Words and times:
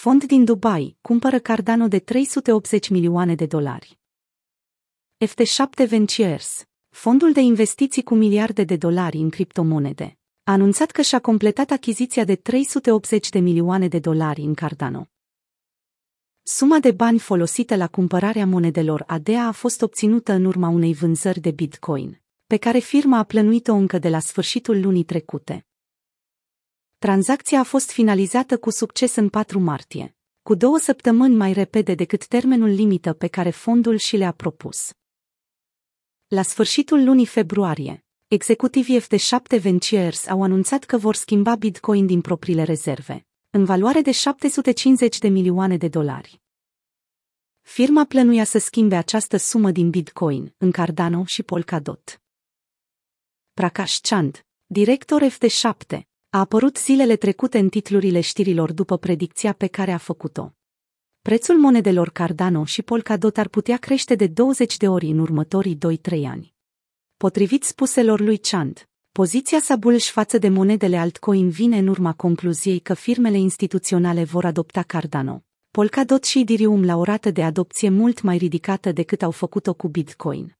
Fond 0.00 0.24
din 0.24 0.44
Dubai 0.44 0.96
cumpără 1.00 1.38
Cardano 1.38 1.88
de 1.88 1.98
380 1.98 2.88
milioane 2.88 3.34
de 3.34 3.46
dolari. 3.46 3.98
FT7 5.26 5.88
Ventures, 5.88 6.64
fondul 6.88 7.32
de 7.32 7.40
investiții 7.40 8.02
cu 8.02 8.14
miliarde 8.14 8.64
de 8.64 8.76
dolari 8.76 9.16
în 9.16 9.30
criptomonede, 9.30 10.18
a 10.42 10.52
anunțat 10.52 10.90
că 10.90 11.02
și-a 11.02 11.20
completat 11.20 11.70
achiziția 11.70 12.24
de 12.24 12.36
380 12.36 13.28
de 13.28 13.38
milioane 13.38 13.88
de 13.88 13.98
dolari 13.98 14.40
în 14.40 14.54
Cardano. 14.54 15.08
Suma 16.42 16.78
de 16.78 16.92
bani 16.92 17.18
folosită 17.18 17.76
la 17.76 17.88
cumpărarea 17.88 18.46
monedelor 18.46 19.04
ADA 19.06 19.46
a 19.46 19.52
fost 19.52 19.82
obținută 19.82 20.32
în 20.32 20.44
urma 20.44 20.68
unei 20.68 20.94
vânzări 20.94 21.40
de 21.40 21.50
Bitcoin, 21.50 22.20
pe 22.46 22.56
care 22.56 22.78
firma 22.78 23.18
a 23.18 23.22
plănuit-o 23.22 23.74
încă 23.74 23.98
de 23.98 24.08
la 24.08 24.18
sfârșitul 24.18 24.80
lunii 24.80 25.04
trecute. 25.04 25.64
Tranzacția 27.06 27.58
a 27.58 27.62
fost 27.62 27.90
finalizată 27.90 28.58
cu 28.58 28.70
succes 28.70 29.14
în 29.14 29.28
4 29.28 29.58
martie, 29.58 30.16
cu 30.42 30.54
două 30.54 30.78
săptămâni 30.78 31.36
mai 31.36 31.52
repede 31.52 31.94
decât 31.94 32.26
termenul 32.26 32.68
limită 32.68 33.12
pe 33.12 33.28
care 33.28 33.50
fondul 33.50 33.96
și 33.96 34.16
le-a 34.16 34.32
propus. 34.32 34.92
La 36.26 36.42
sfârșitul 36.42 37.04
lunii 37.04 37.26
februarie, 37.26 38.04
executivii 38.28 39.00
FT7 39.00 39.60
Ventures 39.60 40.26
au 40.26 40.42
anunțat 40.42 40.84
că 40.84 40.98
vor 40.98 41.14
schimba 41.14 41.54
Bitcoin 41.56 42.06
din 42.06 42.20
propriile 42.20 42.62
rezerve, 42.62 43.26
în 43.50 43.64
valoare 43.64 44.00
de 44.00 44.12
750 44.12 45.18
de 45.18 45.28
milioane 45.28 45.76
de 45.76 45.88
dolari. 45.88 46.40
Firma 47.60 48.04
plănuia 48.04 48.44
să 48.44 48.58
schimbe 48.58 48.96
această 48.96 49.36
sumă 49.36 49.70
din 49.70 49.90
Bitcoin 49.90 50.54
în 50.58 50.70
Cardano 50.70 51.24
și 51.24 51.42
Polkadot. 51.42 52.22
Prakash 53.52 53.98
Chand, 54.00 54.46
director 54.66 55.22
FT7, 55.30 56.09
a 56.32 56.38
apărut 56.38 56.78
zilele 56.78 57.16
trecute 57.16 57.58
în 57.58 57.68
titlurile 57.68 58.20
știrilor 58.20 58.72
după 58.72 58.98
predicția 58.98 59.52
pe 59.52 59.66
care 59.66 59.92
a 59.92 59.96
făcut-o. 59.96 60.54
Prețul 61.22 61.58
monedelor 61.58 62.10
Cardano 62.10 62.64
și 62.64 62.82
Polkadot 62.82 63.36
ar 63.36 63.48
putea 63.48 63.76
crește 63.76 64.14
de 64.14 64.26
20 64.26 64.76
de 64.76 64.88
ori 64.88 65.06
în 65.06 65.18
următorii 65.18 65.78
2-3 65.78 65.78
ani. 66.24 66.54
Potrivit 67.16 67.64
spuselor 67.64 68.20
lui 68.20 68.38
Chand, 68.38 68.88
poziția 69.12 69.60
sa 69.60 69.76
bullish 69.76 70.10
față 70.10 70.38
de 70.38 70.48
monedele 70.48 70.96
altcoin 70.96 71.48
vine 71.48 71.78
în 71.78 71.86
urma 71.86 72.12
concluziei 72.12 72.78
că 72.78 72.94
firmele 72.94 73.38
instituționale 73.38 74.24
vor 74.24 74.44
adopta 74.44 74.82
Cardano, 74.82 75.44
Polkadot 75.70 76.24
și 76.24 76.40
Ethereum 76.40 76.84
la 76.84 76.96
o 76.96 77.02
rată 77.02 77.30
de 77.30 77.42
adopție 77.42 77.88
mult 77.88 78.22
mai 78.22 78.36
ridicată 78.36 78.92
decât 78.92 79.22
au 79.22 79.30
făcut-o 79.30 79.74
cu 79.74 79.88
Bitcoin. 79.88 80.59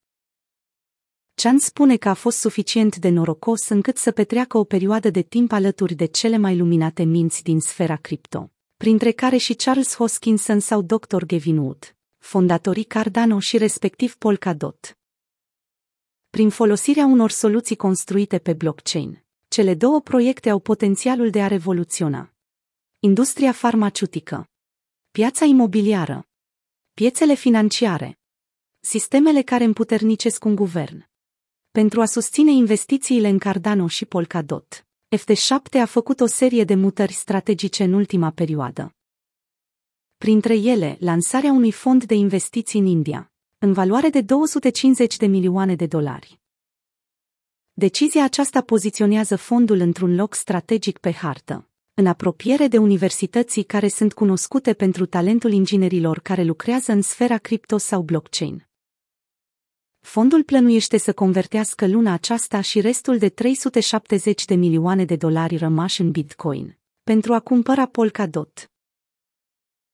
Chan 1.43 1.59
spune 1.59 1.97
că 1.97 2.09
a 2.09 2.15
fost 2.15 2.39
suficient 2.39 2.97
de 2.97 3.09
norocos 3.09 3.69
încât 3.69 3.97
să 3.97 4.11
petreacă 4.11 4.59
o 4.59 4.65
perioadă 4.65 5.11
de 5.11 5.23
timp 5.23 5.53
alături 5.53 5.95
de 5.95 6.05
cele 6.05 6.37
mai 6.37 6.57
luminate 6.57 7.03
minți 7.03 7.43
din 7.43 7.61
sfera 7.61 7.97
cripto, 7.97 8.51
printre 8.77 9.11
care 9.11 9.37
și 9.37 9.55
Charles 9.55 9.95
Hoskinson 9.95 10.61
sau 10.61 10.83
Dr. 10.83 11.25
Gavin 11.27 11.59
Wood, 11.59 11.97
fondatorii 12.19 12.85
Cardano 12.85 13.39
și 13.39 13.57
respectiv 13.57 14.17
Polkadot. 14.17 14.99
Prin 16.31 16.51
folosirea 16.51 17.05
unor 17.05 17.31
soluții 17.31 17.77
construite 17.77 18.39
pe 18.39 18.53
blockchain, 18.53 19.25
cele 19.49 19.75
două 19.75 20.01
proiecte 20.01 20.51
au 20.51 20.59
potențialul 20.59 21.31
de 21.31 21.43
a 21.43 21.47
revoluționa 21.47 22.33
industria 22.99 23.53
farmaceutică, 23.53 24.51
piața 25.11 25.45
imobiliară, 25.45 26.29
piețele 26.95 27.35
financiare, 27.35 28.19
sistemele 28.81 29.43
care 29.43 29.65
împuternicesc 29.65 30.45
un 30.45 30.55
guvern 30.55 31.09
pentru 31.71 32.01
a 32.01 32.05
susține 32.05 32.51
investițiile 32.51 33.29
în 33.29 33.39
Cardano 33.39 33.87
și 33.87 34.05
Polkadot. 34.05 34.87
FT7 35.17 35.81
a 35.81 35.85
făcut 35.85 36.21
o 36.21 36.27
serie 36.27 36.65
de 36.65 36.75
mutări 36.75 37.13
strategice 37.13 37.85
în 37.85 37.93
ultima 37.93 38.31
perioadă. 38.31 38.95
Printre 40.17 40.55
ele, 40.55 40.97
lansarea 41.01 41.53
unui 41.53 41.73
fond 41.73 42.05
de 42.05 42.15
investiții 42.15 42.81
în 42.81 42.87
India, 42.87 43.33
în 43.59 43.73
valoare 43.73 44.09
de 44.09 44.21
250 44.21 45.17
de 45.17 45.27
milioane 45.27 45.75
de 45.75 45.87
dolari. 45.87 46.41
Decizia 47.73 48.25
aceasta 48.25 48.61
poziționează 48.61 49.37
fondul 49.37 49.79
într-un 49.79 50.15
loc 50.15 50.35
strategic 50.35 50.99
pe 50.99 51.13
hartă, 51.13 51.69
în 51.95 52.07
apropiere 52.07 52.69
de 52.69 52.79
universității 52.79 53.63
care 53.63 53.89
sunt 53.89 54.13
cunoscute 54.13 54.75
pentru 54.75 55.07
talentul 55.07 55.53
inginerilor 55.53 56.19
care 56.19 56.43
lucrează 56.43 56.93
în 56.93 57.03
sfera 57.03 57.39
cripto 57.39 57.77
sau 57.77 58.03
blockchain. 58.03 58.70
Fondul 60.01 60.43
plănuiește 60.43 60.99
să 60.99 61.13
convertească 61.13 61.87
luna 61.87 62.13
aceasta 62.13 62.61
și 62.61 62.81
restul 62.81 63.19
de 63.19 63.29
370 63.29 64.45
de 64.45 64.55
milioane 64.55 65.05
de 65.05 65.17
dolari 65.17 65.57
rămași 65.57 66.01
în 66.01 66.11
Bitcoin 66.11 66.79
pentru 67.05 67.35
a 67.35 67.41
cumpăra 67.41 67.87
Polkadot, 67.87 68.71